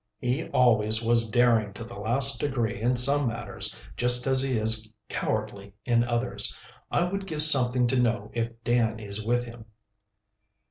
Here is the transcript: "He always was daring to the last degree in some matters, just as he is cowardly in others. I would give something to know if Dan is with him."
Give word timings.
"He 0.17 0.49
always 0.49 1.03
was 1.05 1.29
daring 1.29 1.73
to 1.73 1.83
the 1.83 1.93
last 1.93 2.39
degree 2.39 2.81
in 2.81 2.95
some 2.95 3.27
matters, 3.27 3.85
just 3.95 4.25
as 4.25 4.41
he 4.41 4.57
is 4.57 4.91
cowardly 5.09 5.75
in 5.85 6.03
others. 6.03 6.59
I 6.89 7.07
would 7.07 7.27
give 7.27 7.43
something 7.43 7.85
to 7.85 8.01
know 8.01 8.31
if 8.33 8.49
Dan 8.63 8.99
is 8.99 9.23
with 9.23 9.43
him." 9.43 9.65